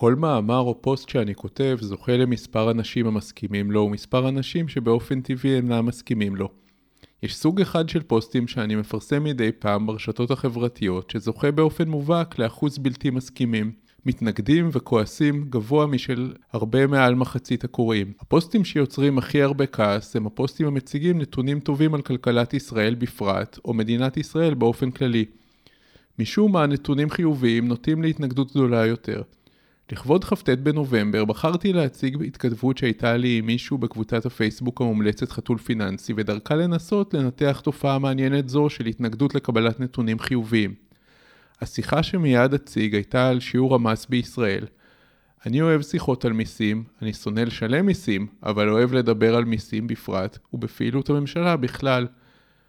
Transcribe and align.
כל 0.00 0.14
מאמר 0.14 0.58
או 0.58 0.82
פוסט 0.82 1.08
שאני 1.08 1.34
כותב 1.34 1.78
זוכה 1.80 2.16
למספר 2.16 2.70
אנשים 2.70 3.06
המסכימים 3.06 3.70
לו 3.70 3.80
ומספר 3.80 4.28
אנשים 4.28 4.68
שבאופן 4.68 5.20
טבעי 5.20 5.56
אינם 5.56 5.86
מסכימים 5.86 6.36
לו. 6.36 6.48
יש 7.22 7.36
סוג 7.36 7.60
אחד 7.60 7.88
של 7.88 8.02
פוסטים 8.02 8.48
שאני 8.48 8.76
מפרסם 8.76 9.24
מדי 9.24 9.52
פעם 9.52 9.86
ברשתות 9.86 10.30
החברתיות 10.30 11.10
שזוכה 11.10 11.50
באופן 11.50 11.88
מובהק 11.88 12.38
לאחוז 12.38 12.78
בלתי 12.78 13.10
מסכימים. 13.10 13.72
מתנגדים 14.06 14.68
וכועסים 14.72 15.46
גבוה 15.50 15.86
משל 15.86 16.32
הרבה 16.52 16.86
מעל 16.86 17.14
מחצית 17.14 17.64
הקוראים. 17.64 18.12
הפוסטים 18.20 18.64
שיוצרים 18.64 19.18
הכי 19.18 19.42
הרבה 19.42 19.66
כעס 19.66 20.16
הם 20.16 20.26
הפוסטים 20.26 20.66
המציגים 20.66 21.18
נתונים 21.18 21.60
טובים 21.60 21.94
על 21.94 22.02
כלכלת 22.02 22.54
ישראל 22.54 22.94
בפרט, 22.94 23.58
או 23.64 23.74
מדינת 23.74 24.16
ישראל 24.16 24.54
באופן 24.54 24.90
כללי. 24.90 25.24
משום 26.18 26.52
מה 26.52 26.66
נתונים 26.66 27.10
חיוביים 27.10 27.68
נוטים 27.68 28.02
להתנגדות 28.02 28.50
גדולה 28.50 28.86
יותר. 28.86 29.22
לכבוד 29.92 30.24
כ"ט 30.24 30.48
בנובמבר 30.48 31.24
בחרתי 31.24 31.72
להציג 31.72 32.22
התכתבות 32.22 32.78
שהייתה 32.78 33.16
לי 33.16 33.38
עם 33.38 33.46
מישהו 33.46 33.78
בקבוצת 33.78 34.26
הפייסבוק 34.26 34.80
המומלצת 34.80 35.32
חתול 35.32 35.58
פיננסי 35.58 36.12
ודרכה 36.16 36.54
לנסות 36.54 37.14
לנתח 37.14 37.60
תופעה 37.64 37.98
מעניינת 37.98 38.48
זו 38.48 38.70
של 38.70 38.86
התנגדות 38.86 39.34
לקבלת 39.34 39.80
נתונים 39.80 40.18
חיוביים. 40.18 40.74
השיחה 41.60 42.02
שמיד 42.02 42.54
אציג 42.54 42.94
הייתה 42.94 43.28
על 43.28 43.40
שיעור 43.40 43.74
המס 43.74 44.06
בישראל. 44.06 44.64
אני 45.46 45.62
אוהב 45.62 45.82
שיחות 45.82 46.24
על 46.24 46.32
מיסים, 46.32 46.84
אני 47.02 47.12
שונא 47.12 47.40
לשלם 47.40 47.86
מיסים, 47.86 48.26
אבל 48.42 48.68
אוהב 48.68 48.92
לדבר 48.92 49.34
על 49.34 49.44
מיסים 49.44 49.86
בפרט, 49.86 50.38
ובפעילות 50.52 51.10
הממשלה 51.10 51.56
בכלל. 51.56 52.06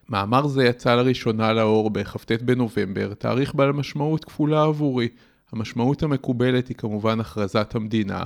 מאמר 0.09 0.47
זה 0.47 0.63
יצא 0.63 0.95
לראשונה 0.95 1.53
לאור 1.53 1.89
בכ"ט 1.89 2.31
בנובמבר, 2.31 3.13
תאריך 3.13 3.55
בעל 3.55 3.71
משמעות 3.71 4.25
כפולה 4.25 4.63
עבורי. 4.63 5.07
המשמעות 5.51 6.03
המקובלת 6.03 6.67
היא 6.67 6.77
כמובן 6.77 7.19
הכרזת 7.19 7.75
המדינה, 7.75 8.23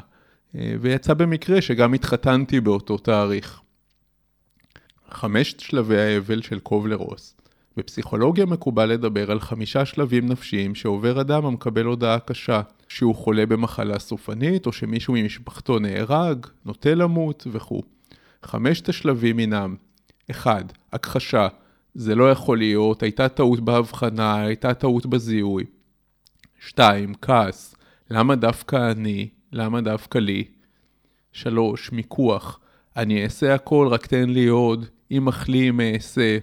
אה, 0.55 0.75
ויצא 0.81 1.13
במקרה 1.13 1.61
שגם 1.61 1.93
התחתנתי 1.93 2.61
באותו 2.61 2.97
תאריך. 2.97 3.61
חמשת 5.09 5.59
שלבי 5.59 6.01
האבל 6.01 6.41
של 6.41 6.59
קובלר 6.59 6.95
רוס 6.95 7.35
בפסיכולוגיה 7.77 8.45
מקובל 8.45 8.85
לדבר 8.85 9.31
על 9.31 9.39
חמישה 9.39 9.85
שלבים 9.85 10.29
נפשיים 10.29 10.75
שעובר 10.75 11.21
אדם 11.21 11.45
המקבל 11.45 11.85
הודעה 11.85 12.19
קשה, 12.19 12.61
שהוא 12.87 13.15
חולה 13.15 13.45
במחלה 13.45 13.99
סופנית, 13.99 14.65
או 14.65 14.71
שמישהו 14.71 15.13
ממשפחתו 15.13 15.79
נהרג, 15.79 16.45
נוטה 16.65 16.95
למות 16.95 17.47
וכו'. 17.51 17.81
חמשת 18.43 18.89
השלבים 18.89 19.37
הינם 19.37 19.75
1. 20.31 20.73
הכחשה, 20.93 21.47
זה 21.95 22.15
לא 22.15 22.31
יכול 22.31 22.57
להיות, 22.57 23.03
הייתה 23.03 23.29
טעות 23.29 23.59
בהבחנה, 23.59 24.41
הייתה 24.41 24.73
טעות 24.73 25.05
בזיהוי. 25.05 25.63
2. 26.59 27.13
כעס, 27.21 27.75
למה 28.09 28.35
דווקא 28.35 28.91
אני? 28.91 29.29
למה 29.51 29.81
דווקא 29.81 30.17
לי? 30.17 30.43
3. 31.31 31.91
מיקוח, 31.91 32.59
אני 32.97 33.23
אעשה 33.23 33.55
הכל, 33.55 33.87
רק 33.91 34.05
תן 34.05 34.29
לי 34.29 34.47
עוד, 34.47 34.85
אם 35.11 35.25
מחלים 35.25 35.81
אעשה. 35.81 36.37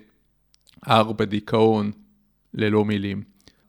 4. 0.89 1.25
דיכאון, 1.25 1.91
ללא 2.55 2.85
מילים. 2.85 3.23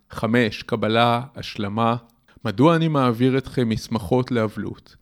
5. 0.09 0.63
קבלה, 0.63 1.21
השלמה. 1.35 1.95
מדוע 2.45 2.75
אני 2.75 2.87
מעביר 2.87 3.37
אתכם 3.37 3.69
משמחות 3.69 4.31
לאבלות? 4.31 4.95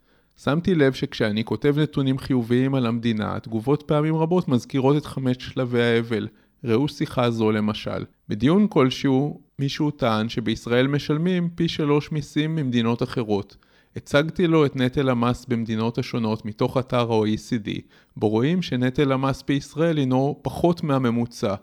שמתי 0.44 0.76
לב 0.76 0.94
שכשאני 0.94 1.44
כותב 1.44 1.80
נתונים 1.80 2.18
חיוביים 2.18 2.76
על 2.76 2.86
המדינה, 2.86 3.36
התגובות 3.36 3.84
פעמים 3.88 4.16
רבות 4.16 4.48
מזכירות 4.48 4.98
את 4.98 5.06
חמש 5.06 5.38
שלבי 5.40 5.84
האבל. 5.84 6.28
ראו 6.64 6.88
שיחה 6.88 7.32
זו 7.32 7.52
למשל. 7.52 8.06
בדיון 8.30 8.68
כלשהו, 8.70 9.42
מישהו 9.62 9.92
טען 9.92 10.30
שבישראל 10.30 10.88
משלמים 10.88 11.50
פי 11.56 11.68
שלוש 11.68 12.12
מיסים 12.12 12.56
ממדינות 12.56 13.04
אחרות. 13.04 13.56
הצגתי 13.96 14.48
לו 14.48 14.66
את 14.66 14.76
נטל 14.76 15.10
המס 15.10 15.46
במדינות 15.46 15.98
השונות 15.98 16.46
מתוך 16.46 16.78
אתר 16.78 17.12
ה-OECD, 17.12 17.70
בו 18.18 18.30
רואים 18.30 18.62
שנטל 18.62 19.12
המס 19.12 19.44
בישראל 19.48 19.98
הינו 19.98 20.40
פחות 20.42 20.84
מהממוצע. 20.84 21.56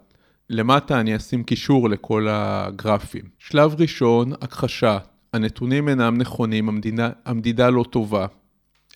למטה 0.51 1.01
אני 1.01 1.17
אשים 1.17 1.43
קישור 1.43 1.89
לכל 1.89 2.27
הגרפים. 2.31 3.25
שלב 3.39 3.81
ראשון, 3.81 4.33
הכחשה. 4.33 4.99
הנתונים 5.33 5.89
אינם 5.89 6.17
נכונים, 6.19 6.69
המדינה, 6.69 7.11
המדידה 7.25 7.71
לא 7.71 7.85
טובה. 7.91 8.27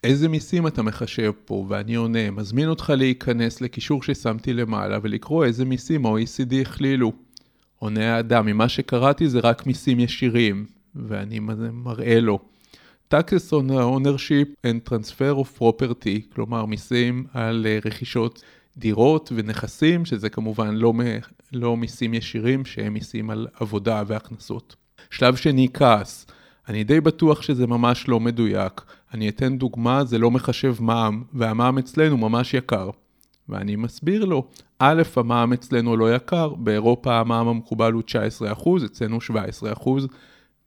איזה 0.03 0.29
מיסים 0.29 0.67
אתה 0.67 0.83
מחשב 0.83 1.31
פה? 1.45 1.65
ואני 1.69 1.95
עונה, 1.95 2.31
מזמין 2.31 2.69
אותך 2.69 2.93
להיכנס 2.97 3.61
לקישור 3.61 4.03
ששמתי 4.03 4.53
למעלה 4.53 4.97
ולקרוא 5.01 5.45
איזה 5.45 5.65
מיסים 5.65 6.05
ה-OECD 6.05 6.55
הכלילו. 6.61 7.11
עונה 7.83 8.15
האדם, 8.15 8.45
ממה 8.45 8.69
שקראתי 8.69 9.29
זה 9.29 9.39
רק 9.39 9.67
מיסים 9.67 9.99
ישירים, 9.99 10.65
ואני 10.95 11.39
מראה 11.73 12.19
לו. 12.19 12.39
Taxes 13.13 13.51
on 13.51 13.69
ownership 13.69 14.67
and 14.67 14.89
transfer 14.89 15.43
of 15.43 15.59
property, 15.59 16.33
כלומר 16.35 16.65
מיסים 16.65 17.25
על 17.33 17.65
אה, 17.69 17.79
רכישות 17.85 18.43
דירות 18.77 19.31
ונכסים, 19.35 20.05
שזה 20.05 20.29
כמובן 20.29 20.75
לא, 20.75 20.93
לא 21.53 21.77
מיסים 21.77 22.13
ישירים, 22.13 22.65
שהם 22.65 22.93
מיסים 22.93 23.29
על 23.29 23.47
עבודה 23.59 24.03
והכנסות. 24.07 24.75
שלב 25.09 25.35
שני, 25.35 25.67
כעס. 25.73 26.27
אני 26.69 26.83
די 26.83 27.01
בטוח 27.01 27.41
שזה 27.41 27.67
ממש 27.67 28.07
לא 28.07 28.19
מדויק. 28.19 28.81
אני 29.13 29.29
אתן 29.29 29.57
דוגמה, 29.57 30.05
זה 30.05 30.17
לא 30.17 30.31
מחשב 30.31 30.75
מע"מ, 30.79 31.23
והמע"מ 31.33 31.77
אצלנו 31.77 32.17
ממש 32.17 32.53
יקר. 32.53 32.89
ואני 33.49 33.75
מסביר 33.75 34.25
לו, 34.25 34.47
א', 34.79 35.03
המע"מ 35.15 35.53
אצלנו 35.53 35.97
לא 35.97 36.15
יקר, 36.15 36.53
באירופה 36.53 37.19
המע"מ 37.19 37.47
המקובל 37.47 37.93
הוא 37.93 38.03
19%, 38.61 38.85
אצלנו 38.85 39.19
17%, 39.21 39.89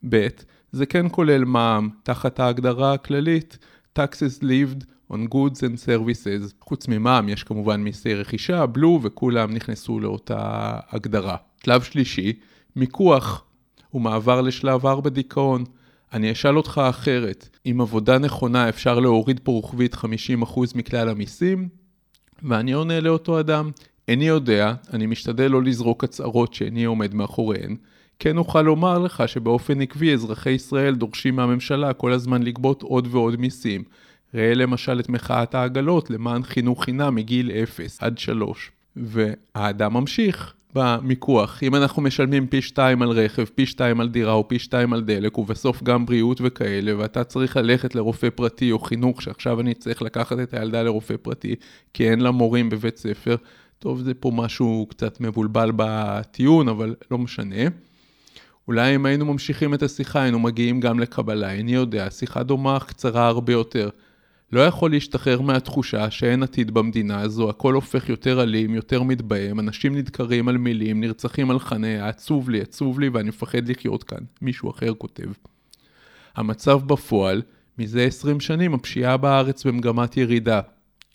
ב', 0.09 0.27
זה 0.73 0.87
כן 0.87 1.07
כולל 1.11 1.45
מע"מ, 1.45 1.89
תחת 2.03 2.41
ההגדרה 2.41 2.93
הכללית, 2.93 3.59
taxes 3.99 4.43
lived 4.43 4.85
on 5.13 5.17
goods 5.35 5.59
and 5.59 5.87
services. 5.87 6.55
חוץ 6.61 6.89
ממע"מ 6.89 7.29
יש 7.29 7.45
כמובן 7.45 7.81
מיסי 7.81 8.15
רכישה, 8.15 8.67
בלו, 8.67 9.01
וכולם 9.03 9.53
נכנסו 9.53 10.01
לאותה 10.01 10.79
הגדרה. 10.91 11.37
שלב 11.65 11.83
שלישי, 11.83 12.33
מיקוח 12.77 13.45
ומעבר 13.95 14.41
לשלב 14.41 14.87
4 14.87 15.11
דיכאון. 15.11 15.65
אני 16.13 16.33
אשאל 16.33 16.57
אותך 16.57 16.81
אחרת, 16.89 17.49
עם 17.65 17.81
עבודה 17.81 18.19
נכונה 18.19 18.69
אפשר 18.69 19.01
להוריד 19.01 19.41
פה 19.43 19.53
רוחבית 19.53 19.95
50% 19.95 19.99
מכלל 20.75 21.09
המיסים? 21.09 21.69
ואני 22.43 22.73
עונה 22.73 23.01
לאותו 23.01 23.41
אדם, 23.41 23.71
איני 24.09 24.25
יודע, 24.25 24.75
אני 24.93 25.07
משתדל 25.07 25.51
לא 25.51 25.63
לזרוק 25.63 26.05
הצהרות 26.05 26.55
שאיני 26.55 26.85
עומד 26.85 27.15
מאחוריהן. 27.15 27.77
כן 28.19 28.39
אוכל 28.39 28.63
לומר 28.63 28.99
לך 28.99 29.23
שבאופן 29.27 29.81
עקבי 29.81 30.15
אזרחי 30.15 30.51
ישראל 30.51 30.95
דורשים 30.95 31.37
מהממשלה 31.37 31.93
כל 31.93 32.13
הזמן 32.13 32.43
לגבות 32.43 32.83
עוד 32.83 33.09
ועוד 33.11 33.41
מיסים. 33.41 33.85
ראה 34.35 34.55
למשל 34.55 35.01
את 35.01 35.09
מחאת 35.09 35.55
העגלות 35.55 36.11
למען 36.11 36.43
חינוך 36.43 36.85
חינם 36.85 37.15
מגיל 37.15 37.51
0 37.51 37.99
עד 38.03 38.19
3. 38.19 38.71
והאדם 38.97 39.95
ממשיך 39.95 40.55
במיקוח. 40.77 41.63
אם 41.63 41.75
אנחנו 41.75 42.03
משלמים 42.03 42.47
פי 42.47 42.63
2 42.63 43.03
על 43.03 43.09
רכב, 43.11 43.45
פי 43.45 43.67
2 43.67 44.01
על 44.01 44.09
דירה 44.09 44.33
או 44.33 44.49
פי 44.49 44.59
2 44.59 44.93
על 44.93 45.03
דלק, 45.03 45.39
ובסוף 45.39 45.83
גם 45.83 46.07
בריאות 46.07 46.41
וכאלה, 46.43 46.99
ואתה 46.99 47.25
צריך 47.25 47.57
ללכת 47.57 47.95
לרופא 47.95 48.31
פרטי 48.31 48.73
או 48.73 48.79
חינוך, 48.79 49.23
שעכשיו 49.23 49.61
אני 49.61 49.75
צריך 49.75 50.03
לקחת 50.03 50.39
את 50.39 50.55
הילדה 50.55 50.83
לרופא 50.83 51.15
פרטי, 51.23 51.55
כי 51.95 52.11
אין 52.11 52.21
לה 52.21 52.31
מורים 52.31 52.71
בבית 52.71 52.97
ספר, 52.97 53.37
טוב, 53.79 54.01
זה 54.01 54.15
פה 54.15 54.31
משהו 54.35 54.87
קצת 54.91 55.21
מבולבל 55.21 55.73
בטיעון, 55.77 56.69
אבל 56.69 56.95
לא 57.11 57.19
משנה. 57.19 57.65
אולי 58.69 58.95
אם 58.95 59.07
היינו 59.07 59.25
ממשיכים 59.25 59.75
את 59.75 59.83
השיחה, 59.83 60.23
היינו 60.23 60.39
מגיעים 60.39 60.81
גם 60.81 61.01
לקבלה, 61.01 61.53
איני 61.53 61.75
יודע, 61.75 62.11
שיחה 62.11 62.43
דומה 62.43 62.79
קצרה 62.81 63.27
הרבה 63.27 63.53
יותר. 63.53 63.89
לא 64.57 64.61
יכול 64.61 64.91
להשתחרר 64.91 65.41
מהתחושה 65.41 66.11
שאין 66.11 66.43
עתיד 66.43 66.71
במדינה 66.71 67.21
הזו, 67.21 67.51
הכל 67.51 67.75
הופך 67.75 68.09
יותר 68.09 68.43
אלים, 68.43 68.75
יותר 68.75 69.03
מתבהם, 69.03 69.61
אנשים 69.61 69.97
נדקרים 69.97 70.49
על 70.49 70.59
מילים, 70.59 71.01
נרצחים 71.01 71.51
על 71.51 71.59
חניה, 71.59 72.09
עצוב 72.09 72.51
לי, 72.51 72.61
עצוב 72.61 73.01
לי 73.01 73.09
ואני 73.09 73.29
מפחד 73.29 73.69
לחיות 73.69 74.05
כאן. 74.05 74.19
מישהו 74.43 74.71
אחר 74.71 74.95
כותב. 74.99 75.25
המצב 76.37 76.81
בפועל, 76.87 77.43
מזה 77.79 78.03
20 78.03 78.41
שנים 78.41 78.75
הפשיעה 78.75 79.17
בארץ 79.17 79.67
במגמת 79.67 80.17
ירידה. 80.17 80.61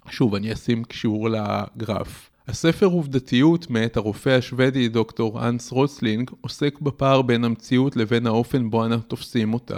שוב, 0.10 0.36
אני 0.36 0.54
אשים 0.54 0.83
קישור 0.83 1.30
לגרף. 1.30 2.30
הספר 2.48 2.86
עובדתיות 2.86 3.69
מאת 3.69 3.98
הרופא 3.98 4.30
השוודי 4.30 4.89
דוקטור 4.89 5.48
אנס 5.48 5.71
רוסלינג 5.71 6.31
עוסק 6.42 6.80
בפער 6.81 7.21
בין 7.21 7.44
המציאות 7.44 7.95
לבין 7.95 8.27
האופן 8.27 8.69
בו 8.69 8.86
אנו 8.86 8.98
תופסים 8.98 9.54
אותה. 9.54 9.77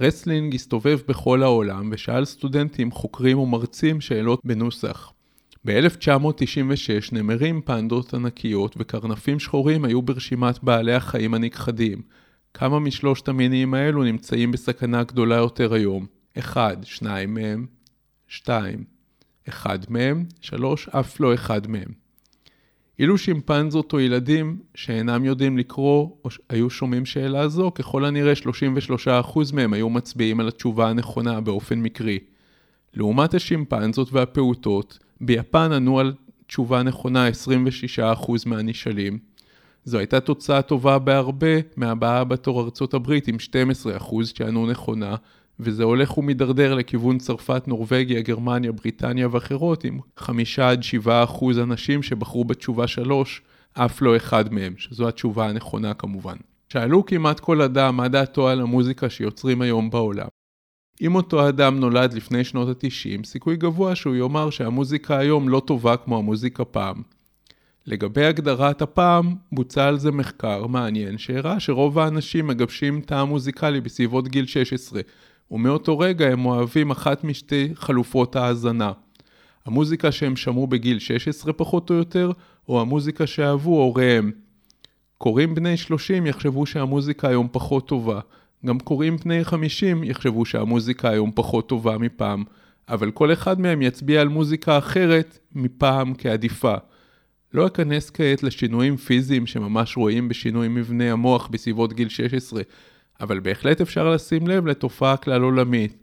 רוסלינג 0.00 0.54
הסתובב 0.54 0.98
בכל 1.08 1.42
העולם 1.42 1.88
ושאל 1.92 2.24
סטודנטים, 2.24 2.90
חוקרים 2.90 3.38
ומרצים 3.38 4.00
שאלות 4.00 4.40
בנוסח. 4.44 5.12
ב-1996 5.64 7.12
נמרים, 7.12 7.60
פנדות 7.60 8.14
ענקיות 8.14 8.74
וקרנפים 8.78 9.40
שחורים 9.40 9.84
היו 9.84 10.02
ברשימת 10.02 10.62
בעלי 10.62 10.94
החיים 10.94 11.34
הנכחדים. 11.34 12.02
כמה 12.54 12.78
משלושת 12.78 13.28
המינים 13.28 13.74
האלו 13.74 14.04
נמצאים 14.04 14.52
בסכנה 14.52 15.04
גדולה 15.04 15.36
יותר 15.36 15.74
היום? 15.74 16.06
1. 16.38 16.78
שניים 16.84 17.34
מהם. 17.34 17.66
2. 18.28 18.84
אחד 19.48 19.78
מהם. 19.88 20.24
3. 20.40 20.88
אף 20.88 21.20
לא 21.20 21.34
אחד 21.34 21.66
מהם. 21.66 22.01
אילו 23.02 23.18
שימפנזות 23.18 23.92
או 23.92 24.00
ילדים 24.00 24.58
שאינם 24.74 25.24
יודעים 25.24 25.58
לקרוא 25.58 26.08
או 26.24 26.30
היו 26.48 26.70
שומעים 26.70 27.06
שאלה 27.06 27.48
זו, 27.48 27.72
ככל 27.74 28.04
הנראה 28.04 28.32
33% 29.32 29.38
מהם 29.52 29.72
היו 29.72 29.90
מצביעים 29.90 30.40
על 30.40 30.48
התשובה 30.48 30.88
הנכונה 30.88 31.40
באופן 31.40 31.78
מקרי. 31.78 32.18
לעומת 32.94 33.34
השימפנזות 33.34 34.12
והפעוטות, 34.12 34.98
ביפן 35.20 35.72
ענו 35.72 35.98
על 35.98 36.12
תשובה 36.46 36.82
נכונה 36.82 37.28
26% 37.98 38.00
מהנשאלים. 38.46 39.18
זו 39.84 39.98
הייתה 39.98 40.20
תוצאה 40.20 40.62
טובה 40.62 40.98
בהרבה 40.98 41.56
מהבאה 41.76 42.24
בתור 42.24 42.60
ארצות 42.60 42.94
הברית 42.94 43.28
עם 43.28 43.36
12% 44.00 44.14
שענו 44.24 44.66
נכונה, 44.66 45.14
וזה 45.62 45.84
הולך 45.84 46.18
ומידרדר 46.18 46.74
לכיוון 46.74 47.18
צרפת, 47.18 47.62
נורבגיה, 47.66 48.20
גרמניה, 48.20 48.72
בריטניה 48.72 49.28
ואחרות, 49.30 49.84
עם 49.84 49.98
5 50.16 50.58
עד 50.58 50.82
7 50.82 51.24
אחוז 51.24 51.58
אנשים 51.58 52.02
שבחרו 52.02 52.44
בתשובה 52.44 52.86
3, 52.86 53.42
אף 53.72 54.02
לא 54.02 54.16
אחד 54.16 54.52
מהם, 54.52 54.74
שזו 54.76 55.08
התשובה 55.08 55.48
הנכונה 55.48 55.94
כמובן. 55.94 56.36
שאלו 56.68 57.06
כמעט 57.06 57.40
כל 57.40 57.62
אדם 57.62 57.96
מה 57.96 58.08
דעתו 58.08 58.48
על 58.48 58.60
המוזיקה 58.60 59.10
שיוצרים 59.10 59.62
היום 59.62 59.90
בעולם. 59.90 60.28
אם 61.00 61.14
אותו 61.14 61.48
אדם 61.48 61.80
נולד 61.80 62.12
לפני 62.12 62.44
שנות 62.44 62.68
ה-90, 62.68 63.26
סיכוי 63.26 63.56
גבוה 63.56 63.94
שהוא 63.94 64.14
יאמר 64.16 64.50
שהמוזיקה 64.50 65.18
היום 65.18 65.48
לא 65.48 65.62
טובה 65.66 65.96
כמו 65.96 66.18
המוזיקה 66.18 66.64
פעם. 66.64 67.02
לגבי 67.86 68.24
הגדרת 68.24 68.82
הפעם, 68.82 69.34
בוצע 69.52 69.88
על 69.88 69.98
זה 69.98 70.12
מחקר 70.12 70.66
מעניין 70.66 71.18
שהראה 71.18 71.60
שרוב 71.60 71.98
האנשים 71.98 72.46
מגבשים 72.46 73.00
טעם 73.00 73.28
מוזיקלי 73.28 73.80
בסביבות 73.80 74.28
גיל 74.28 74.46
16, 74.46 75.00
ומאותו 75.52 75.98
רגע 75.98 76.28
הם 76.28 76.46
אוהבים 76.46 76.90
אחת 76.90 77.24
משתי 77.24 77.68
חלופות 77.74 78.36
ההאזנה. 78.36 78.92
המוזיקה 79.66 80.12
שהם 80.12 80.36
שמעו 80.36 80.66
בגיל 80.66 80.98
16 80.98 81.52
פחות 81.52 81.90
או 81.90 81.94
יותר, 81.94 82.32
או 82.68 82.80
המוזיקה 82.80 83.26
שאהבו 83.26 83.70
הוריהם. 83.70 84.30
קוראים 85.18 85.54
בני 85.54 85.76
30 85.76 86.26
יחשבו 86.26 86.66
שהמוזיקה 86.66 87.28
היום 87.28 87.48
פחות 87.52 87.88
טובה. 87.88 88.20
גם 88.66 88.80
קוראים 88.80 89.16
בני 89.16 89.44
50 89.44 90.04
יחשבו 90.04 90.44
שהמוזיקה 90.44 91.10
היום 91.10 91.30
פחות 91.34 91.68
טובה 91.68 91.98
מפעם. 91.98 92.44
אבל 92.88 93.10
כל 93.10 93.32
אחד 93.32 93.60
מהם 93.60 93.82
יצביע 93.82 94.20
על 94.20 94.28
מוזיקה 94.28 94.78
אחרת 94.78 95.38
מפעם 95.54 96.14
כעדיפה. 96.14 96.74
לא 97.54 97.66
אכנס 97.66 98.10
כעת 98.10 98.42
לשינויים 98.42 98.96
פיזיים 98.96 99.46
שממש 99.46 99.96
רואים 99.96 100.28
בשינוי 100.28 100.68
מבנה 100.68 101.12
המוח 101.12 101.48
בסביבות 101.48 101.92
גיל 101.92 102.08
16, 102.08 102.62
אבל 103.20 103.40
בהחלט 103.40 103.80
אפשר 103.80 104.10
לשים 104.10 104.46
לב 104.46 104.66
לתופעה 104.66 105.16
כלל 105.16 105.42
עולמית. 105.42 105.96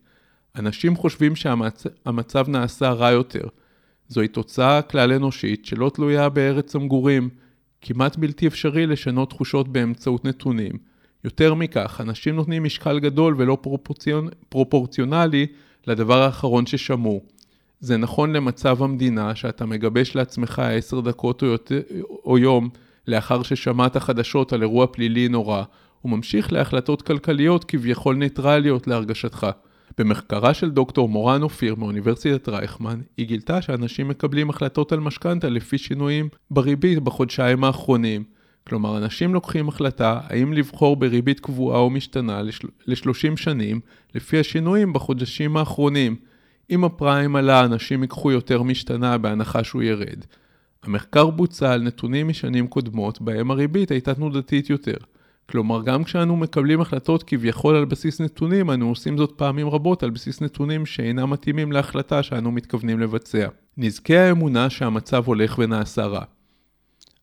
אנשים 0.56 0.96
חושבים 0.96 1.36
שהמצב 1.36 2.50
נעשה 2.50 2.90
רע 2.92 3.12
יותר. 3.12 3.44
זוהי 4.08 4.28
תוצאה 4.28 4.82
כלל 4.82 5.12
אנושית 5.12 5.66
שלא 5.66 5.92
תלויה 5.94 6.30
בארץ 6.30 6.76
המגורים. 6.76 7.30
כמעט 7.82 8.16
בלתי 8.16 8.48
אפשרי 8.48 8.86
לשנות 8.86 9.30
תחושות 9.30 9.68
באמצעות 9.68 10.26
נתונים. 10.26 10.72
יותר 11.24 11.54
מכך, 11.54 12.02
אנשים 12.02 12.36
נותנים 12.36 12.64
משקל 12.64 13.00
גדול 13.00 13.36
ולא 13.38 13.58
פרופורציונ... 13.62 14.28
פרופורציונלי 14.50 15.48
לדבר 15.88 16.22
האחרון 16.22 16.66
ששמעו. 16.66 17.22
זה 17.80 17.98
נכון 17.98 18.34
למצב 18.34 18.84
המדינה, 18.84 19.36
שאתה 19.36 19.66
מגבש 19.66 20.16
לעצמך 20.16 20.60
עשר 20.60 21.00
דקות 21.00 21.42
או, 21.42 21.48
יותר, 21.48 21.82
או 22.26 22.38
יום 22.38 22.70
לאחר 23.08 23.44
ששמעת 23.44 23.98
חדשות 23.98 24.54
על 24.54 24.62
אירוע 24.62 24.88
פלילי 24.88 25.28
נורא, 25.28 25.64
וממשיך 26.06 26.54
להחלטות 26.54 27.02
כלכליות 27.02 27.64
כביכול 27.64 28.16
ניטרליות 28.16 28.88
להרגשתך. 28.88 29.48
במחקרה 29.98 30.54
של 30.54 30.72
דוקטור 30.72 31.10
מורן 31.10 31.42
אופיר 31.42 31.76
מאוניברסיטת 31.76 32.50
רייכמן, 32.50 33.02
היא 33.18 33.28
גילתה 33.28 33.62
שאנשים 33.62 34.08
מקבלים 34.08 34.50
החלטות 34.50 34.92
על 34.92 35.00
משכנתה 35.00 35.50
לפי 35.50 35.78
שינויים 35.78 36.30
בריבית 36.52 37.00
בחודשיים 37.00 37.64
האחרונים. 37.64 38.24
כלומר, 38.68 38.98
אנשים 38.98 39.34
לוקחים 39.34 39.70
החלטה 39.70 40.20
האם 40.24 40.54
לבחור 40.54 40.96
בריבית 40.96 41.40
קבועה 41.40 41.80
או 41.80 41.90
משתנה 41.90 42.42
ל-30 42.88 43.36
שנים, 43.36 43.80
לפי 44.16 44.40
השינויים 44.40 44.94
בחודשים 44.94 45.58
האחרונים. 45.58 46.16
אם 46.70 46.84
הפריים 46.84 47.36
עלה, 47.36 47.66
אנשים 47.66 48.02
ייקחו 48.02 48.32
יותר 48.32 48.64
משתנה 48.64 49.18
בהנחה 49.18 49.64
שהוא 49.64 49.84
ירד. 49.84 50.26
המחקר 50.84 51.30
בוצע 51.30 51.72
על 51.72 51.82
נתונים 51.82 52.28
משנים 52.28 52.68
קודמות, 52.68 53.22
בהם 53.22 53.52
הריבית 53.52 53.92
הייתה 53.92 54.14
תנודתית 54.14 54.70
יותר. 54.70 54.98
כלומר, 55.52 55.82
גם 55.84 56.04
כשאנו 56.04 56.36
מקבלים 56.38 56.82
החלטות 56.82 57.24
כביכול 57.24 57.76
על 57.76 57.86
בסיס 57.86 58.22
נתונים, 58.22 58.72
אנו 58.72 58.90
עושים 58.90 59.18
זאת 59.18 59.32
פעמים 59.32 59.70
רבות 59.70 60.04
על 60.04 60.10
בסיס 60.10 60.42
נתונים 60.42 60.86
שאינם 60.86 61.30
מתאימים 61.30 61.72
להחלטה 61.72 62.24
שאנו 62.24 62.52
מתכוונים 62.52 63.00
לבצע. 63.00 63.48
נזקי 63.78 64.18
האמונה 64.18 64.70
שהמצב 64.70 65.24
הולך 65.26 65.56
ונעשה 65.58 66.06
רע. 66.06 66.24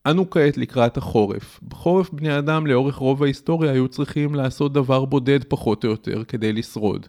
אנו 0.06 0.30
כעת 0.30 0.56
לקראת 0.56 0.96
החורף. 0.96 1.60
בחורף 1.68 2.10
בני 2.10 2.38
אדם 2.38 2.66
לאורך 2.66 2.96
רוב 2.96 3.22
ההיסטוריה 3.22 3.72
היו 3.72 3.88
צריכים 3.88 4.34
לעשות 4.34 4.72
דבר 4.72 5.04
בודד 5.04 5.44
פחות 5.48 5.84
או 5.84 5.90
יותר 5.90 6.24
כדי 6.24 6.52
לשרוד. 6.52 7.06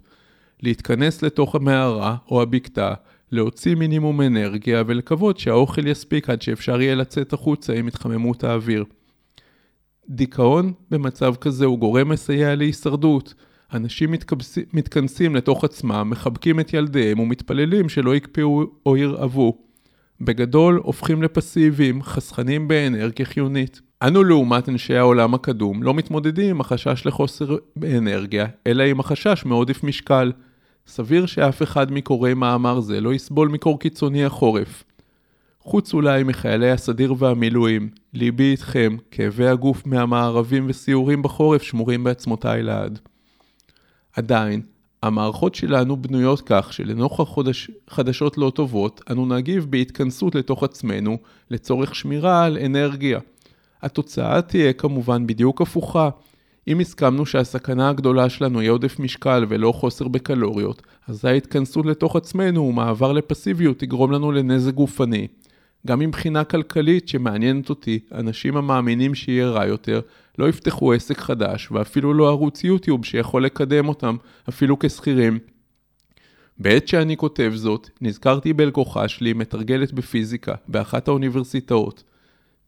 להתכנס 0.64 1.22
לתוך 1.22 1.56
המערה 1.56 2.16
או 2.32 2.42
הבקתה, 2.42 2.94
להוציא 3.32 3.76
מינימום 3.76 4.22
אנרגיה 4.22 4.84
ולקוות 4.88 5.40
שהאוכל 5.40 5.88
יספיק 5.88 6.30
עד 6.30 6.42
שאפשר 6.42 6.82
יהיה 6.82 6.96
לצאת 6.96 7.34
החוצה 7.34 7.74
עם 7.74 7.88
התחממות 7.88 8.44
האוויר. 8.44 8.86
דיכאון 10.10 10.74
במצב 10.92 11.36
כזה 11.36 11.66
הוא 11.66 11.80
גורם 11.80 12.10
מסייע 12.10 12.56
להישרדות. 12.56 13.34
אנשים 13.74 14.12
מתכבס... 14.12 14.58
מתכנסים 14.74 15.36
לתוך 15.36 15.64
עצמם, 15.64 16.08
מחבקים 16.10 16.60
את 16.60 16.74
ילדיהם 16.74 17.20
ומתפללים 17.20 17.90
שלא 17.90 18.16
יקפאו 18.16 18.64
או 18.86 18.98
ירעבו. 18.98 19.58
בגדול, 20.22 20.80
הופכים 20.84 21.24
לפסיביים, 21.24 22.04
חסכנים 22.04 22.68
באנרגיה 22.68 23.26
חיונית. 23.26 23.82
אנו 24.02 24.24
לעומת 24.24 24.70
אנשי 24.70 24.96
העולם 24.96 25.34
הקדום 25.34 25.84
לא 25.84 25.94
מתמודדים 25.94 26.50
עם 26.50 26.62
החשש 26.62 27.06
לחוסר 27.06 27.56
באנרגיה, 27.76 28.46
אלא 28.68 28.84
עם 28.84 29.00
החשש 29.00 29.44
מעודף 29.46 29.84
משקל. 29.84 30.32
סביר 30.88 31.26
שאף 31.26 31.64
אחד 31.64 31.92
מקוראי 31.92 32.34
מאמר 32.34 32.80
זה 32.80 33.02
לא 33.02 33.14
יסבול 33.14 33.48
מקור 33.48 33.80
קיצוני 33.80 34.26
החורף. 34.26 34.84
חוץ 35.70 35.94
אולי 35.94 36.24
מחיילי 36.24 36.72
הסדיר 36.72 37.14
והמילואים, 37.18 37.90
ליבי 38.14 38.52
איתכם, 38.52 38.98
כאבי 39.12 39.48
הגוף 39.48 39.86
מהמערבים 39.86 40.66
וסיורים 40.70 41.22
בחורף 41.22 41.62
שמורים 41.62 42.04
בעצמותיי 42.04 42.64
לעד. 42.64 43.00
עדיין, 44.16 44.62
המערכות 45.04 45.56
שלנו 45.56 45.98
בנויות 45.98 46.42
כך 46.46 46.74
שלנוכח 46.74 47.24
חודש, 47.24 47.72
חדשות 47.90 48.38
לא 48.38 48.52
טובות, 48.56 49.02
אנו 49.12 49.26
נגיב 49.26 49.66
בהתכנסות 49.70 50.36
לתוך 50.36 50.64
עצמנו 50.64 51.18
לצורך 51.52 51.96
שמירה 51.96 52.44
על 52.46 52.58
אנרגיה. 52.58 53.20
התוצאה 53.82 54.42
תהיה 54.42 54.74
כמובן 54.74 55.28
בדיוק 55.28 55.62
הפוכה. 55.62 56.10
אם 56.68 56.80
הסכמנו 56.80 57.26
שהסכנה 57.26 57.90
הגדולה 57.90 58.30
שלנו 58.30 58.60
היא 58.60 58.70
עודף 58.70 59.00
משקל 59.00 59.46
ולא 59.50 59.72
חוסר 59.72 60.08
בקלוריות, 60.08 60.82
אז 61.08 61.26
ההתכנסות 61.26 61.86
לתוך 61.86 62.16
עצמנו 62.16 62.62
ומעבר 62.62 63.12
לפסיביות 63.12 63.80
תגרום 63.80 64.12
לנו 64.12 64.32
לנזק 64.32 64.74
גופני. 64.74 65.28
גם 65.88 66.00
מבחינה 66.00 66.44
כלכלית 66.44 67.08
שמעניינת 67.08 67.70
אותי, 67.70 68.00
אנשים 68.12 68.58
המאמינים 68.58 69.16
שיהיה 69.16 69.50
רע 69.50 69.66
יותר, 69.66 70.02
לא 70.38 70.50
יפתחו 70.50 70.94
עסק 70.94 71.18
חדש, 71.18 71.72
ואפילו 71.72 72.14
לא 72.14 72.28
ערוץ 72.28 72.64
יוטיוב 72.64 73.06
שיכול 73.06 73.46
לקדם 73.46 73.88
אותם, 73.88 74.16
אפילו 74.50 74.80
כשכירים. 74.80 75.40
בעת 76.60 76.88
שאני 76.88 77.18
כותב 77.18 77.52
זאת, 77.56 77.90
נזכרתי 78.02 78.54
בכוחה 78.54 79.08
שלי 79.08 79.34
מתרגלת 79.34 79.94
בפיזיקה, 79.94 80.56
באחת 80.68 81.08
האוניברסיטאות. 81.08 82.04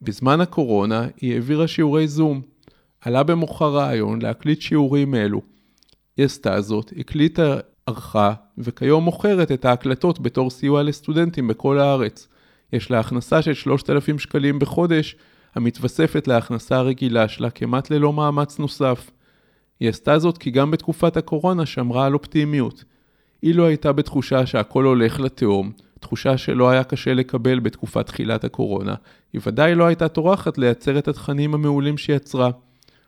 בזמן 0.02 0.42
הקורונה 0.42 1.08
היא 1.22 1.34
העבירה 1.34 1.68
שיעורי 1.68 2.08
זום. 2.08 2.42
עלה 3.02 3.24
במוחה 3.24 3.68
רעיון 3.68 4.22
להקליט 4.22 4.62
שיעורים 4.62 5.16
אלו. 5.16 5.42
היא 6.18 6.26
עשתה 6.26 6.62
זאת, 6.62 6.94
הקליטה, 6.98 7.58
ערכה, 7.86 8.34
וכיום 8.58 9.04
מוכרת 9.04 9.52
את 9.52 9.66
ההקלטות 9.66 10.20
בתור 10.20 10.50
סיוע 10.50 10.84
לסטודנטים 10.84 11.48
בכל 11.48 11.80
הארץ. 11.80 12.28
יש 12.74 12.92
לה 12.92 13.00
הכנסה 13.00 13.42
של 13.42 13.54
3,000 13.54 14.20
שקלים 14.20 14.60
בחודש, 14.60 15.16
המתווספת 15.56 16.28
להכנסה 16.28 16.76
הרגילה 16.76 17.28
שלה 17.28 17.50
כמעט 17.50 17.92
ללא 17.92 18.14
מאמץ 18.14 18.60
נוסף. 18.60 19.12
היא 19.80 19.90
עשתה 19.90 20.20
זאת 20.20 20.38
כי 20.38 20.52
גם 20.52 20.72
בתקופת 20.72 21.18
הקורונה 21.18 21.66
שמרה 21.66 22.06
על 22.06 22.14
אופטימיות. 22.14 22.84
היא 23.42 23.56
לא 23.56 23.66
הייתה 23.66 23.92
בתחושה 23.92 24.46
שהכל 24.46 24.86
הולך 24.86 25.20
לתהום, 25.20 25.72
תחושה 26.00 26.38
שלא 26.38 26.70
היה 26.70 26.84
קשה 26.84 27.14
לקבל 27.14 27.60
בתקופת 27.60 28.06
תחילת 28.06 28.44
הקורונה, 28.44 28.96
היא 29.34 29.42
ודאי 29.46 29.76
לא 29.76 29.86
הייתה 29.86 30.08
טורחת 30.08 30.58
לייצר 30.58 31.00
את 31.00 31.08
התכנים 31.08 31.54
המעולים 31.54 31.98
שיצרה. 31.98 32.50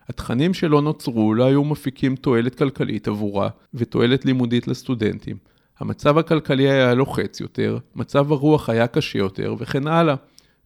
התכנים 0.09 0.53
שלא 0.53 0.81
נוצרו 0.81 1.33
לא 1.33 1.43
היו 1.43 1.63
מפיקים 1.63 2.15
תועלת 2.15 2.55
כלכלית 2.55 3.07
עבורה 3.07 3.49
ותועלת 3.73 4.25
לימודית 4.25 4.67
לסטודנטים. 4.67 5.37
המצב 5.81 6.17
הכלכלי 6.17 6.69
היה 6.69 6.93
לוחץ 6.93 7.39
יותר, 7.39 7.77
מצב 7.95 8.31
הרוח 8.31 8.69
היה 8.69 8.87
קשה 8.87 9.19
יותר, 9.19 9.55
וכן 9.57 9.87
הלאה. 9.87 10.15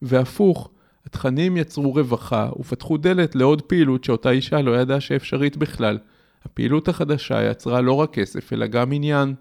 והפוך, 0.01 0.69
התכנים 1.05 1.57
יצרו 1.57 1.93
רווחה 1.93 2.49
ופתחו 2.59 2.97
דלת 2.97 3.35
לעוד 3.35 3.61
פעילות 3.61 4.03
שאותה 4.03 4.29
אישה 4.29 4.61
לא 4.61 4.81
ידעה 4.81 4.99
שאפשרית 4.99 5.57
בכלל. 5.57 5.97
הפעילות 6.45 6.87
החדשה 6.87 7.43
יצרה 7.43 7.81
לא 7.81 7.93
רק 7.93 8.13
כסף, 8.13 8.53
אלא 8.53 8.67
גם 8.67 8.91
עניין. 8.91 9.33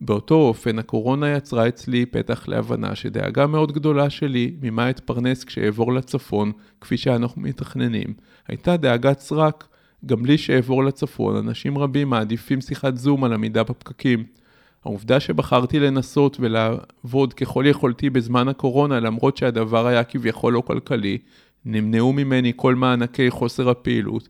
באותו 0.00 0.34
אופן, 0.34 0.78
הקורונה 0.78 1.28
יצרה 1.28 1.68
אצלי 1.68 2.06
פתח 2.06 2.48
להבנה 2.48 2.94
שדאגה 2.94 3.46
מאוד 3.46 3.72
גדולה 3.72 4.10
שלי 4.10 4.54
ממה 4.62 4.90
אתפרנס 4.90 5.44
כשאעבור 5.44 5.92
לצפון, 5.92 6.52
כפי 6.80 6.96
שאנחנו 6.96 7.42
מתכננים, 7.42 8.14
הייתה 8.48 8.76
דאגת 8.76 9.18
סרק. 9.18 9.66
גם 10.06 10.22
בלי 10.22 10.38
שאעבור 10.38 10.84
לצפון, 10.84 11.36
אנשים 11.36 11.78
רבים 11.78 12.10
מעדיפים 12.10 12.60
שיחת 12.60 12.96
זום 12.96 13.24
על 13.24 13.32
עמידה 13.32 13.62
בפקקים. 13.62 14.41
העובדה 14.84 15.20
שבחרתי 15.20 15.80
לנסות 15.80 16.36
ולעבוד 16.40 17.34
ככל 17.34 17.64
יכולתי 17.66 18.10
בזמן 18.10 18.48
הקורונה, 18.48 19.00
למרות 19.00 19.36
שהדבר 19.36 19.86
היה 19.86 20.04
כביכול 20.04 20.52
לא 20.52 20.60
כלכלי, 20.60 21.18
נמנעו 21.64 22.12
ממני 22.12 22.52
כל 22.56 22.74
מענקי 22.74 23.30
חוסר 23.30 23.70
הפעילות, 23.70 24.28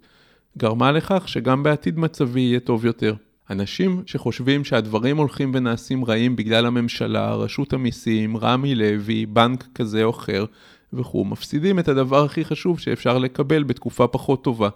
גרמה 0.59 0.93
לכך 0.93 1.29
שגם 1.29 1.63
בעתיד 1.63 1.99
מצבי 1.99 2.41
יהיה 2.41 2.61
טוב 2.61 2.87
יותר. 2.87 3.15
אנשים 3.51 4.03
שחושבים 4.07 4.65
שהדברים 4.65 5.17
הולכים 5.17 5.51
ונעשים 5.55 6.05
רעים 6.05 6.37
בגלל 6.37 6.67
הממשלה, 6.67 7.35
רשות 7.35 7.73
המיסים, 7.73 8.37
רמי 8.37 8.75
לוי, 8.75 9.27
בנק 9.27 9.69
כזה 9.75 10.05
או 10.05 10.11
אחר 10.11 10.45
וכו', 10.93 11.25
מפסידים 11.25 11.79
את 11.79 11.89
הדבר 11.89 12.25
הכי 12.25 12.45
חשוב 12.45 12.79
שאפשר 12.79 13.19
לקבל 13.19 13.63
בתקופה 13.63 14.07
פחות 14.07 14.45
טובה, 14.45 14.69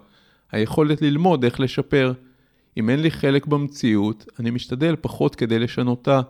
היכולת 0.51 1.01
ללמוד 1.01 1.43
איך 1.43 1.59
לשפר. 1.59 2.13
אם 2.77 2.89
אין 2.89 2.99
לי 3.01 3.11
חלק 3.11 3.45
במציאות, 3.45 4.25
אני 4.39 4.51
משתדל 4.51 4.95
פחות 5.01 5.35
כדי 5.35 5.59
לשנותה. 5.59 6.21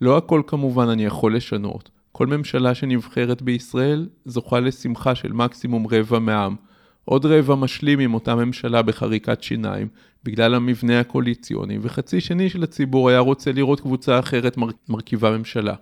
לא 0.00 0.16
הכל 0.16 0.42
כמובן 0.46 0.88
אני 0.88 1.04
יכול 1.04 1.36
לשנות. 1.36 1.90
כל 2.12 2.26
ממשלה 2.26 2.74
שנבחרת 2.74 3.42
בישראל 3.42 4.08
זוכה 4.24 4.60
לשמחה 4.60 5.14
של 5.14 5.32
מקסימום 5.32 5.86
רבע 5.86 6.18
מהעם. 6.18 6.56
עוד 7.04 7.26
רבע 7.26 7.54
משלים 7.54 7.98
עם 7.98 8.14
אותה 8.14 8.34
ממשלה 8.34 8.82
בחריקת 8.82 9.42
שיניים, 9.42 9.88
בגלל 10.24 10.54
המבנה 10.54 11.00
הקואליציוני, 11.00 11.78
וחצי 11.82 12.20
שני 12.20 12.50
של 12.50 12.62
הציבור 12.62 13.08
היה 13.08 13.18
רוצה 13.18 13.52
לראות 13.52 13.80
קבוצה 13.80 14.18
אחרת 14.18 14.56
מר... 14.56 14.68
מרכיבה 14.88 15.38
ממשלה. 15.38 15.74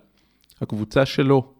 הקבוצה 0.61 1.05
שלו. 1.05 1.53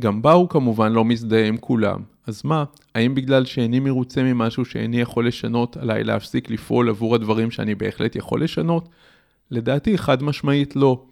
גם 0.00 0.22
בה 0.22 0.32
הוא 0.32 0.48
כמובן 0.48 0.92
לא 0.92 1.04
מזדהה 1.04 1.46
עם 1.46 1.56
כולם. 1.56 2.00
אז 2.26 2.42
מה, 2.44 2.64
האם 2.94 3.14
בגלל 3.14 3.44
שאיני 3.44 3.80
מרוצה 3.80 4.22
ממשהו 4.22 4.64
שאיני 4.64 5.00
יכול 5.00 5.28
לשנות, 5.28 5.76
עליי 5.76 6.04
להפסיק 6.04 6.50
לפעול 6.50 6.88
עבור 6.88 7.14
הדברים 7.14 7.50
שאני 7.50 7.74
בהחלט 7.74 8.16
יכול 8.16 8.44
לשנות? 8.44 8.88
לדעתי 9.50 9.98
חד 9.98 10.22
משמעית 10.22 10.76
לא. 10.76 11.04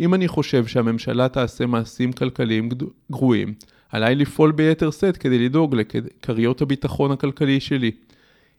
אם 0.00 0.14
אני 0.14 0.28
חושב 0.28 0.66
שהממשלה 0.66 1.28
תעשה 1.28 1.66
מעשים 1.66 2.12
כלכליים 2.12 2.68
גרועים, 3.10 3.54
עליי 3.90 4.14
לפעול 4.14 4.52
ביתר 4.52 4.90
שאת 4.90 5.16
כדי 5.16 5.38
לדאוג 5.38 5.74
לכריות 5.74 6.62
הביטחון 6.62 7.10
הכלכלי 7.10 7.60
שלי. 7.60 7.90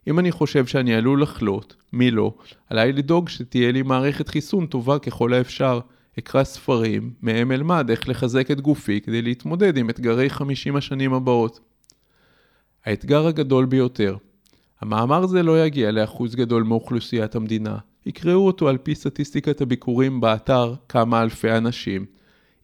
אם 0.07 0.19
אני 0.19 0.31
חושב 0.31 0.65
שאני 0.65 0.95
עלול 0.95 1.21
לחלות, 1.21 1.75
מי 1.93 2.11
לא, 2.11 2.33
עליי 2.69 2.93
לדאוג 2.93 3.29
שתהיה 3.29 3.71
לי 3.71 3.81
מערכת 3.81 4.27
חיסון 4.27 4.65
טובה 4.65 4.99
ככל 4.99 5.33
האפשר. 5.33 5.79
אקרא 6.19 6.43
ספרים, 6.43 7.13
מהם 7.21 7.51
אלמד 7.51 7.89
איך 7.89 8.09
לחזק 8.09 8.51
את 8.51 8.61
גופי 8.61 9.01
כדי 9.01 9.21
להתמודד 9.21 9.77
עם 9.77 9.89
אתגרי 9.89 10.29
50 10.29 10.75
השנים 10.75 11.13
הבאות. 11.13 11.59
האתגר 12.85 13.27
הגדול 13.27 13.65
ביותר 13.65 14.17
המאמר 14.81 15.27
זה 15.27 15.43
לא 15.43 15.65
יגיע 15.65 15.91
לאחוז 15.91 16.35
גדול 16.35 16.63
מאוכלוסיית 16.63 17.35
המדינה. 17.35 17.77
יקראו 18.05 18.47
אותו 18.47 18.69
על 18.69 18.77
פי 18.77 18.95
סטטיסטיקת 18.95 19.61
הביקורים 19.61 20.21
באתר 20.21 20.73
כמה 20.89 21.21
אלפי 21.21 21.51
אנשים. 21.51 22.05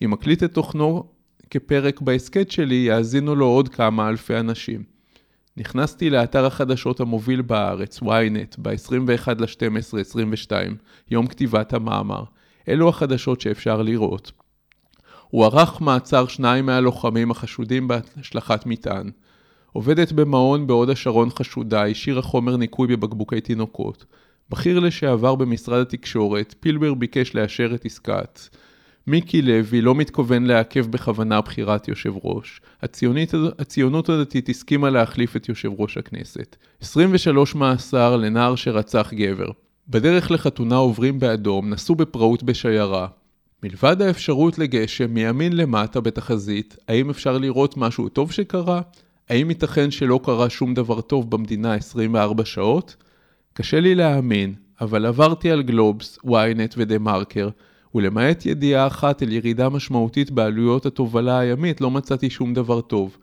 אם 0.02 0.14
אקליט 0.14 0.44
את 0.44 0.54
תוכנו 0.54 1.04
כפרק 1.50 2.02
בהסכת 2.02 2.52
שלי, 2.52 2.76
יאזינו 2.76 3.36
לו 3.36 3.46
עוד 3.46 3.70
כמה 3.70 4.10
אלפי 4.10 4.38
אנשים. 4.38 4.84
נכנסתי 5.58 6.10
לאתר 6.10 6.46
החדשות 6.46 7.00
המוביל 7.00 7.42
בארץ, 7.42 8.00
ynet, 8.00 8.56
ב-21 8.62 9.28
ל-12 9.40 10.00
22, 10.00 10.76
יום 11.12 11.28
כתיבת 11.28 11.74
המאמר. 11.74 12.24
אלו 12.70 12.90
החדשות 12.90 13.42
שאפשר 13.42 13.82
לראות. 13.82 14.32
הוא 15.30 15.46
ערך 15.46 15.82
מעצר 15.82 16.28
שניים 16.28 16.66
מהלוחמים 16.66 17.32
החשודים 17.32 17.88
בהשלכת 17.88 18.66
מטען. 18.66 19.12
עובדת 19.72 20.12
במעון 20.12 20.68
בעוד 20.68 20.90
השרון 20.90 21.30
חשודה, 21.30 21.86
השאירה 21.86 22.22
חומר 22.22 22.58
ניקוי 22.58 22.88
בבקבוקי 22.88 23.42
תינוקות. 23.42 24.06
בכיר 24.50 24.80
לשעבר 24.80 25.36
במשרד 25.36 25.82
התקשורת, 25.82 26.56
פילבר 26.60 26.94
ביקש 26.94 27.36
לאשר 27.36 27.76
את 27.76 27.86
עסקת. 27.86 28.40
מיקי 29.08 29.42
לוי 29.42 29.82
לא 29.82 29.96
מתכוון 29.96 30.46
לעכב 30.46 30.88
בכוונה 30.88 31.42
בחירת 31.42 31.88
יושב 31.88 32.14
ראש. 32.24 32.62
הציונית, 32.82 33.32
הציונות 33.60 34.10
הדתית 34.10 34.50
הסכימה 34.50 34.90
להחליף 34.90 35.36
את 35.36 35.50
יושב 35.50 35.72
ראש 35.78 35.98
הכנסת. 35.98 36.56
23 36.82 37.56
מאסר 37.56 38.16
לנער 38.16 38.56
שרצח 38.56 39.14
גבר. 39.14 39.50
בדרך 39.90 40.32
לחתונה 40.32 40.76
עוברים 40.76 41.20
באדום, 41.20 41.70
נסעו 41.70 41.96
בפראות 41.96 42.44
בשיירה. 42.44 43.08
מלבד 43.64 44.02
האפשרות 44.02 44.60
לגשם 44.60 45.14
מימין 45.14 45.58
למטה 45.58 46.02
בתחזית, 46.02 46.78
האם 46.88 47.10
אפשר 47.10 47.38
לראות 47.38 47.78
משהו 47.78 48.10
טוב 48.10 48.32
שקרה? 48.32 48.82
האם 49.30 49.50
ייתכן 49.50 49.92
שלא 49.92 50.20
קרה 50.24 50.50
שום 50.50 50.74
דבר 50.74 51.02
טוב 51.02 51.32
במדינה 51.32 51.74
24 51.74 52.46
שעות? 52.46 52.96
קשה 53.54 53.80
לי 53.80 53.96
להאמין, 53.96 54.54
אבל 54.82 55.06
עברתי 55.06 55.52
על 55.52 55.64
גלובס, 55.64 56.20
ynet 56.26 56.74
ודה 56.78 57.00
מרקר, 57.00 57.50
ולמעט 57.96 58.46
ידיעה 58.46 58.88
אחת 58.88 59.22
על 59.22 59.32
ירידה 59.32 59.70
משמעותית 59.70 60.32
בעלויות 60.32 60.86
התובלה 60.86 61.40
הימית, 61.40 61.82
לא 61.82 61.92
מצאתי 61.92 62.30
שום 62.30 62.54
דבר 62.54 62.82
טוב. 62.82 63.18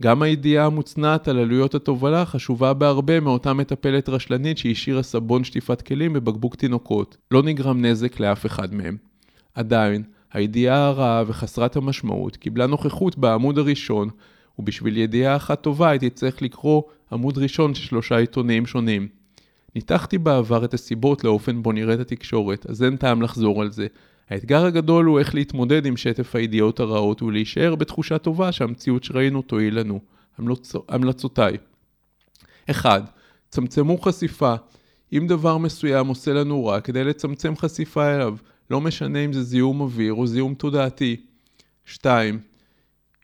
גם 0.00 0.22
הידיעה 0.22 0.66
המוצנעת 0.66 1.28
על 1.28 1.38
עלויות 1.38 1.74
התובלה 1.74 2.24
חשובה 2.24 2.74
בהרבה 2.74 3.20
מאותה 3.20 3.52
מטפלת 3.52 4.08
רשלנית 4.08 4.58
שהשאירה 4.58 5.02
סבון 5.02 5.44
שטיפת 5.44 5.82
כלים 5.82 6.12
בבקבוק 6.12 6.56
תינוקות. 6.56 7.16
לא 7.30 7.42
נגרם 7.42 7.84
נזק 7.84 8.20
לאף 8.20 8.46
אחד 8.46 8.74
מהם. 8.74 8.96
עדיין, 9.54 10.02
הידיעה 10.32 10.86
הרעה 10.86 11.24
וחסרת 11.26 11.76
המשמעות 11.76 12.36
קיבלה 12.36 12.66
נוכחות 12.66 13.18
בעמוד 13.18 13.58
הראשון, 13.58 14.08
ובשביל 14.58 14.96
ידיעה 14.96 15.36
אחת 15.36 15.62
טובה 15.62 15.90
הייתי 15.90 16.10
צריך 16.10 16.42
לקרוא 16.42 16.82
עמוד 17.12 17.38
ראשון 17.38 17.74
של 17.74 17.82
שלושה 17.82 18.16
עיתונאים 18.16 18.66
שונים. 18.66 19.08
ניתחתי 19.74 20.18
בעבר 20.18 20.64
את 20.64 20.74
הסיבות 20.74 21.24
לאופן 21.24 21.62
בו 21.62 21.72
נראית 21.72 22.00
התקשורת, 22.00 22.66
אז 22.66 22.82
אין 22.82 22.96
טעם 22.96 23.22
לחזור 23.22 23.62
על 23.62 23.70
זה. 23.70 23.86
האתגר 24.32 24.64
הגדול 24.64 25.04
הוא 25.04 25.18
איך 25.18 25.34
להתמודד 25.34 25.86
עם 25.86 25.96
שטף 25.96 26.36
הידיעות 26.36 26.80
הרעות 26.80 27.22
ולהישאר 27.22 27.74
בתחושה 27.74 28.18
טובה 28.18 28.52
שהמציאות 28.52 29.04
שראינו 29.04 29.42
תועיל 29.42 29.78
לנו. 29.78 30.00
המלצ... 30.38 30.72
המלצותיי 30.88 31.56
1. 32.70 33.02
צמצמו 33.48 33.98
חשיפה. 33.98 34.54
אם 35.12 35.26
דבר 35.28 35.58
מסוים 35.58 36.06
עושה 36.06 36.32
לנו 36.32 36.64
רע, 36.64 36.80
כדי 36.80 37.04
לצמצם 37.04 37.56
חשיפה 37.56 38.14
אליו, 38.14 38.36
לא 38.70 38.80
משנה 38.80 39.18
אם 39.18 39.32
זה 39.32 39.42
זיהום 39.42 39.80
אוויר 39.80 40.14
או 40.14 40.26
זיהום 40.26 40.54
תודעתי. 40.54 41.16
2. 41.84 42.38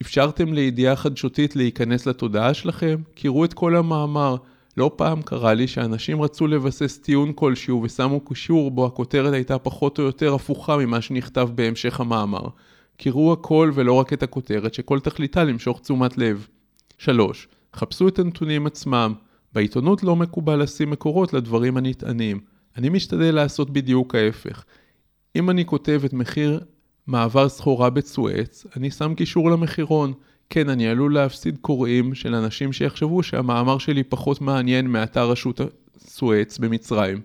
אפשרתם 0.02 0.52
לידיעה 0.52 0.96
חדשותית 0.96 1.56
להיכנס 1.56 2.06
לתודעה 2.06 2.54
שלכם? 2.54 2.96
קראו 3.14 3.44
את 3.44 3.54
כל 3.54 3.76
המאמר. 3.76 4.36
לא 4.78 4.90
פעם 4.96 5.22
קרה 5.22 5.54
לי 5.54 5.68
שאנשים 5.68 6.22
רצו 6.22 6.46
לבסס 6.46 6.98
טיעון 6.98 7.32
כלשהו 7.34 7.82
ושמו 7.82 8.20
קישור 8.20 8.70
בו 8.70 8.86
הכותרת 8.86 9.32
הייתה 9.32 9.58
פחות 9.58 9.98
או 9.98 10.04
יותר 10.04 10.34
הפוכה 10.34 10.76
ממה 10.76 11.00
שנכתב 11.00 11.48
בהמשך 11.54 12.00
המאמר. 12.00 12.48
קראו 12.96 13.32
הכל 13.32 13.70
ולא 13.74 13.92
רק 13.92 14.12
את 14.12 14.22
הכותרת 14.22 14.74
שכל 14.74 15.00
תכליתה 15.00 15.44
למשוך 15.44 15.80
תשומת 15.80 16.18
לב. 16.18 16.46
3. 16.98 17.48
חפשו 17.74 18.08
את 18.08 18.18
הנתונים 18.18 18.66
עצמם. 18.66 19.14
בעיתונות 19.52 20.02
לא 20.02 20.16
מקובל 20.16 20.62
לשים 20.62 20.90
מקורות 20.90 21.32
לדברים 21.32 21.76
הנטענים. 21.76 22.40
אני 22.76 22.88
משתדל 22.88 23.34
לעשות 23.34 23.70
בדיוק 23.70 24.14
ההפך. 24.14 24.64
אם 25.36 25.50
אני 25.50 25.66
כותב 25.66 26.02
את 26.04 26.12
מחיר 26.12 26.60
מעבר 27.06 27.48
סחורה 27.48 27.90
בצואץ, 27.90 28.66
אני 28.76 28.90
שם 28.90 29.14
קישור 29.14 29.50
למחירון. 29.50 30.12
כן, 30.50 30.68
אני 30.68 30.88
עלול 30.88 31.14
להפסיד 31.14 31.58
קוראים 31.60 32.14
של 32.14 32.34
אנשים 32.34 32.72
שיחשבו 32.72 33.22
שהמאמר 33.22 33.78
שלי 33.78 34.02
פחות 34.02 34.40
מעניין 34.40 34.86
מאתר 34.86 35.30
רשות 35.30 35.60
סואץ 35.98 36.58
במצרים. 36.58 37.20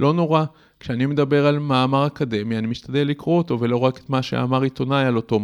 לא 0.00 0.12
נורא, 0.12 0.44
כשאני 0.80 1.06
מדבר 1.06 1.46
על 1.46 1.58
מאמר 1.58 2.06
אקדמי, 2.06 2.58
אני 2.58 2.66
משתדל 2.66 3.08
לקרוא 3.08 3.38
אותו 3.38 3.60
ולא 3.60 3.76
רק 3.76 3.98
את 3.98 4.10
מה 4.10 4.22
שאמר 4.22 4.62
עיתונאי 4.62 5.04
על 5.04 5.16
אותו 5.16 5.38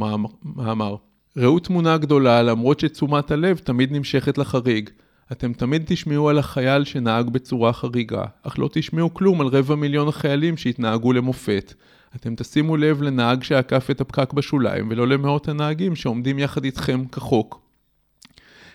מאמר. 0.44 0.96
ראו 1.36 1.58
תמונה 1.58 1.98
גדולה, 1.98 2.42
למרות 2.42 2.80
שתשומת 2.80 3.30
הלב 3.30 3.56
תמיד 3.56 3.92
נמשכת 3.92 4.38
לחריג. 4.38 4.90
אתם 5.32 5.52
תמיד 5.52 5.82
תשמעו 5.86 6.28
על 6.28 6.38
החייל 6.38 6.84
שנהג 6.84 7.28
בצורה 7.30 7.72
חריגה, 7.72 8.24
אך 8.42 8.58
לא 8.58 8.68
תשמעו 8.72 9.14
כלום 9.14 9.40
על 9.40 9.46
רבע 9.46 9.74
מיליון 9.74 10.08
החיילים 10.08 10.56
שהתנהגו 10.56 11.12
למופת. 11.12 11.74
אתם 12.16 12.34
תשימו 12.34 12.76
לב 12.76 13.02
לנהג 13.02 13.42
שעקף 13.42 13.90
את 13.90 14.00
הפקק 14.00 14.32
בשוליים, 14.32 14.88
ולא 14.90 15.08
למאות 15.08 15.48
הנהגים 15.48 15.96
שעומדים 15.96 16.38
יחד 16.38 16.64
איתכם 16.64 17.04
כחוק. 17.04 17.60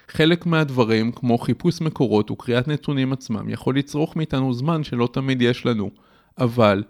חלק 0.07 0.45
מהדברים, 0.45 1.11
כמו 1.11 1.37
חיפוש 1.37 1.81
מקורות 1.81 2.31
וקריאת 2.31 2.67
נתונים 2.67 3.13
עצמם, 3.13 3.49
יכול 3.49 3.77
לצרוך 3.77 4.15
מאיתנו 4.15 4.53
זמן 4.53 4.83
שלא 4.83 5.09
תמיד 5.13 5.41
יש 5.41 5.65
לנו. 5.65 5.89
אבל, 6.37 6.83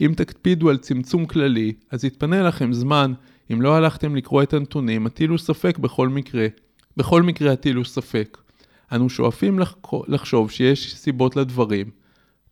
אם 0.00 0.12
תקפידו 0.16 0.70
על 0.70 0.76
צמצום 0.76 1.26
כללי, 1.26 1.72
אז 1.90 2.04
יתפנה 2.04 2.42
לכם 2.42 2.72
זמן. 2.72 3.12
אם 3.52 3.62
לא 3.62 3.76
הלכתם 3.76 4.16
לקרוא 4.16 4.42
את 4.42 4.54
הנתונים, 4.54 5.06
הטילו 5.06 5.38
ספק 5.38 5.78
בכל 5.78 6.08
מקרה. 6.08 6.46
בכל 6.96 7.22
מקרה 7.22 7.52
הטילו 7.52 7.84
ספק. 7.84 8.38
אנו 8.92 9.10
שואפים 9.10 9.58
לחשוב 10.08 10.50
שיש 10.50 10.94
סיבות 10.96 11.36
לדברים. 11.36 12.03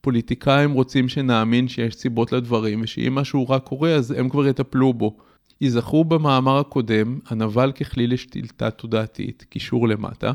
פוליטיקאים 0.03 0.73
רוצים 0.73 1.09
שנאמין 1.09 1.69
שיש 1.69 1.95
סיבות 1.95 2.33
לדברים, 2.33 2.81
ושאם 2.83 3.15
משהו 3.15 3.49
רע 3.49 3.59
קורה 3.59 3.95
אז 3.95 4.11
הם 4.11 4.29
כבר 4.29 4.47
יטפלו 4.47 4.93
בו. 4.93 5.17
ייזכרו 5.61 6.05
במאמר 6.05 6.59
הקודם, 6.59 7.19
הנבל 7.27 7.73
ככלי 7.73 8.07
לשתילתה 8.07 8.71
תודעתית, 8.71 9.45
קישור 9.49 9.89
למטה. 9.89 10.33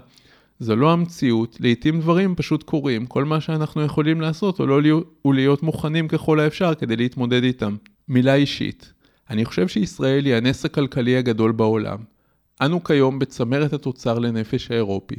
זו 0.59 0.75
לא 0.75 0.91
המציאות, 0.91 1.57
לעתים 1.59 1.99
דברים 1.99 2.35
פשוט 2.35 2.63
קורים, 2.63 3.05
כל 3.05 3.25
מה 3.25 3.41
שאנחנו 3.41 3.81
יכולים 3.81 4.21
לעשות 4.21 4.59
הוא, 4.59 4.67
לא 4.67 4.81
להיות, 4.81 5.13
הוא 5.21 5.33
להיות 5.33 5.63
מוכנים 5.63 6.07
ככל 6.07 6.39
האפשר 6.39 6.73
כדי 6.75 6.95
להתמודד 6.95 7.43
איתם. 7.43 7.75
מילה 8.07 8.35
אישית, 8.35 8.93
אני 9.29 9.45
חושב 9.45 9.67
שישראל 9.67 10.25
היא 10.25 10.35
הנס 10.35 10.65
הכלכלי 10.65 11.17
הגדול 11.17 11.51
בעולם. 11.51 11.97
אנו 12.61 12.83
כיום 12.83 13.19
בצמרת 13.19 13.73
התוצר 13.73 14.19
לנפש 14.19 14.71
האירופי, 14.71 15.15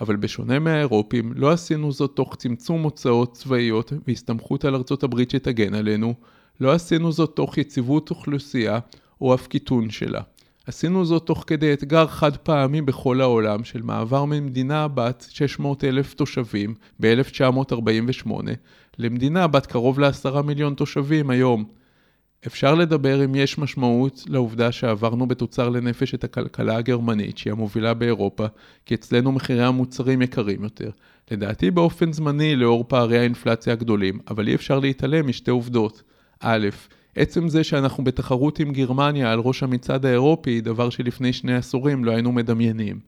אבל 0.00 0.16
בשונה 0.16 0.58
מהאירופים, 0.58 1.32
לא 1.36 1.50
עשינו 1.50 1.92
זאת 1.92 2.12
תוך 2.14 2.36
צמצום 2.36 2.82
הוצאות 2.82 3.32
צבאיות 3.32 3.92
והסתמכות 4.08 4.64
על 4.64 4.74
ארצות 4.74 5.02
הברית 5.02 5.30
שתגן 5.30 5.74
עלינו, 5.74 6.14
לא 6.60 6.72
עשינו 6.72 7.12
זאת 7.12 7.36
תוך 7.36 7.58
יציבות 7.58 8.10
אוכלוסייה 8.10 8.78
או 9.20 9.34
אף 9.34 9.46
קיטון 9.46 9.90
שלה. 9.90 10.20
עשינו 10.66 11.04
זאת 11.04 11.26
תוך 11.26 11.44
כדי 11.46 11.72
אתגר 11.72 12.06
חד 12.06 12.36
פעמי 12.36 12.82
בכל 12.82 13.20
העולם 13.20 13.64
של 13.64 13.82
מעבר 13.82 14.24
ממדינה 14.24 14.88
בת 14.88 15.26
600 15.30 15.84
אלף 15.84 16.14
תושבים 16.14 16.74
ב-1948 17.00 18.30
למדינה 18.98 19.46
בת 19.46 19.66
קרוב 19.66 19.98
לעשרה 19.98 20.42
מיליון 20.42 20.74
תושבים 20.74 21.30
היום. 21.30 21.64
אפשר 22.46 22.74
לדבר 22.74 23.24
אם 23.24 23.34
יש 23.34 23.58
משמעות 23.58 24.24
לעובדה 24.28 24.72
שעברנו 24.72 25.26
בתוצר 25.26 25.68
לנפש 25.68 26.14
את 26.14 26.24
הכלכלה 26.24 26.76
הגרמנית 26.76 27.38
שהיא 27.38 27.52
המובילה 27.52 27.94
באירופה, 27.94 28.46
כי 28.86 28.94
אצלנו 28.94 29.32
מחירי 29.32 29.64
המוצרים 29.64 30.22
יקרים 30.22 30.64
יותר. 30.64 30.90
לדעתי 31.30 31.70
באופן 31.70 32.12
זמני 32.12 32.56
לאור 32.56 32.84
פערי 32.88 33.18
האינפלציה 33.18 33.72
הגדולים, 33.72 34.18
אבל 34.30 34.48
אי 34.48 34.54
אפשר 34.54 34.78
להתעלם 34.78 35.28
משתי 35.28 35.50
עובדות. 35.50 36.02
א', 36.40 36.68
עצם 37.16 37.48
זה 37.48 37.64
שאנחנו 37.64 38.04
בתחרות 38.04 38.58
עם 38.58 38.72
גרמניה 38.72 39.32
על 39.32 39.38
ראש 39.38 39.62
המצעד 39.62 40.06
האירופי, 40.06 40.60
דבר 40.60 40.90
שלפני 40.90 41.32
שני 41.32 41.54
עשורים 41.54 42.04
לא 42.04 42.10
היינו 42.10 42.32
מדמיינים. 42.32 43.00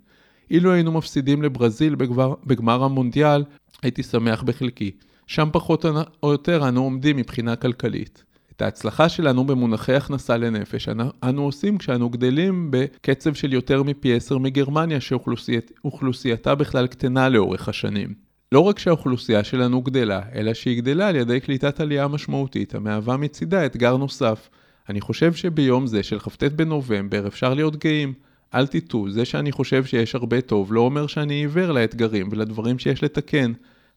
אילו 0.51 0.73
היינו 0.73 0.93
מפסידים 0.93 1.43
לברזיל 1.43 1.95
בגבר, 1.95 2.35
בגמר 2.47 2.85
המונדיאל, 2.85 3.45
הייתי 3.83 4.03
שמח 4.03 4.43
בחלקי. 4.43 4.91
שם 5.27 5.49
פחות 5.53 5.85
או 6.23 6.33
יותר 6.33 6.69
אנו 6.69 6.83
עומדים 6.83 7.17
מבחינה 7.17 7.57
כלכלית. 7.57 8.25
את 8.57 8.63
ההצלחה 8.63 9.09
שלנו 9.09 9.45
במונחי 9.45 9.95
הכנסה 9.95 10.37
לנפש 10.37 10.89
אנו 11.23 11.43
עושים 11.43 11.79
כשאנו 11.79 12.11
גדלים 12.11 12.69
בקצב 12.71 13.35
של 13.35 13.53
יותר 13.53 13.83
מפי 13.83 14.15
עשר 14.15 14.39
מגרמניה 14.39 14.99
שאוכלוסייתה 15.01 16.55
בכלל 16.55 16.87
קטנה 16.87 17.29
לאורך 17.29 17.69
השנים. 17.69 18.15
לא 18.53 18.61
רק 18.61 18.79
שהאוכלוסייה 18.79 19.45
שלנו 19.45 19.83
גדלה, 19.83 20.21
אלא 20.35 20.55
שהיא 20.55 20.81
גדלה 20.81 21.09
על 21.09 21.17
ידי 21.17 21.41
קליטת 21.41 21.81
עלייה 21.81 22.09
משמעותית, 22.09 22.75
המהווה 22.75 23.17
מצידה 23.17 23.67
אתגר 23.67 23.97
נוסף. 23.97 24.49
אני 24.89 25.01
חושב 25.01 25.33
שביום 25.33 25.87
זה 25.87 26.03
של 26.03 26.19
כ"ט 26.19 26.43
בנובמבר 26.43 27.27
אפשר 27.27 27.55
להיות 27.55 27.77
גאים. 27.77 28.13
אל 28.55 28.67
תטעו, 28.67 29.11
זה 29.11 29.25
שאני 29.25 29.53
חושב 29.53 29.85
שיש 29.85 30.15
הרבה 30.15 30.41
טוב 30.41 30.73
לא 30.73 30.81
אומר 30.81 31.07
שאני 31.07 31.35
עיוור 31.35 31.73
לאתגרים 31.73 32.29
ולדברים 32.33 32.79
שיש 32.79 33.03
לתקן. 33.03 33.53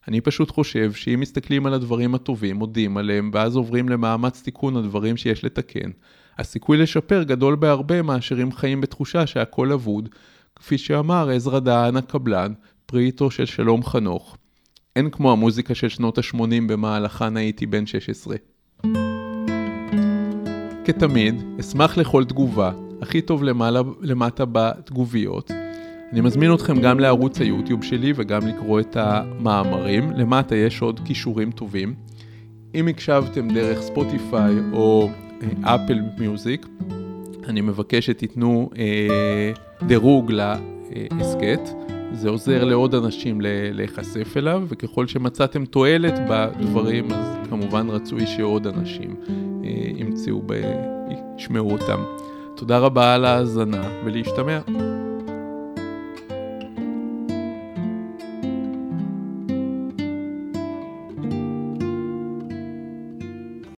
אני 0.08 0.20
פשוט 0.20 0.50
חושב 0.50 0.92
שאם 0.92 1.20
מסתכלים 1.20 1.66
על 1.66 1.74
הדברים 1.74 2.14
הטובים, 2.14 2.56
מודים 2.56 2.96
עליהם, 2.96 3.30
ואז 3.34 3.56
עוברים 3.56 3.88
למאמץ 3.88 4.42
תיקון 4.42 4.76
הדברים 4.76 5.16
שיש 5.16 5.44
לתקן, 5.44 5.90
הסיכוי 6.38 6.78
לשפר 6.78 7.22
גדול 7.22 7.54
בהרבה 7.56 8.02
מאשר 8.02 8.42
אם 8.42 8.52
חיים 8.52 8.80
בתחושה 8.80 9.26
שהכל 9.26 9.72
אבוד, 9.72 10.08
כפי 10.56 10.78
שאמר 10.78 11.30
עזרא 11.30 11.58
דהן 11.58 11.96
הקבלן, 11.96 12.52
פרי 12.86 13.08
עטו 13.08 13.30
של 13.30 13.44
שלום 13.44 13.84
חנוך. 13.84 14.36
אין 14.96 15.10
כמו 15.10 15.32
המוזיקה 15.32 15.74
של 15.74 15.88
שנות 15.88 16.18
ה-80 16.18 16.40
במהלכן 16.66 17.36
הייתי 17.36 17.66
בן 17.66 17.86
16. 17.86 18.36
כתמיד, 20.84 21.34
אשמח 21.60 21.96
לכל 21.96 22.24
תגובה, 22.24 22.72
הכי 23.02 23.22
טוב 23.22 23.44
למעלה, 23.44 23.80
למטה 24.00 24.44
בתגוביות. 24.52 25.50
אני 26.12 26.20
מזמין 26.20 26.54
אתכם 26.54 26.80
גם 26.80 27.00
לערוץ 27.00 27.40
היוטיוב 27.40 27.84
שלי 27.84 28.12
וגם 28.16 28.46
לקרוא 28.46 28.80
את 28.80 28.96
המאמרים, 28.96 30.10
למטה 30.10 30.56
יש 30.56 30.82
עוד 30.82 31.00
כישורים 31.04 31.50
טובים. 31.50 31.94
אם 32.74 32.88
הקשבתם 32.88 33.48
דרך 33.48 33.80
ספוטיפיי 33.80 34.54
או 34.72 35.10
אפל 35.62 35.98
אה, 35.98 36.18
מיוזיק, 36.18 36.66
אני 37.48 37.60
מבקש 37.60 38.06
שתיתנו 38.06 38.70
אה, 38.78 39.52
דירוג 39.86 40.32
להסכת. 40.32 41.60
זה 42.12 42.28
עוזר 42.28 42.64
לעוד 42.64 42.94
אנשים 42.94 43.40
להיחשף 43.72 44.36
אליו, 44.36 44.62
וככל 44.68 45.06
שמצאתם 45.06 45.64
תועלת 45.64 46.14
בדברים, 46.30 47.12
אז 47.12 47.36
כמובן 47.50 47.88
רצוי 47.88 48.26
שעוד 48.26 48.66
אנשים 48.66 49.16
אה, 49.64 49.70
ימצאו, 49.96 50.42
ישמעו 51.38 51.72
אותם. 51.72 52.00
תודה 52.56 52.78
רבה 52.78 53.14
על 53.14 53.24
ההאזנה 53.24 53.82
ולהשתמע. 54.04 54.89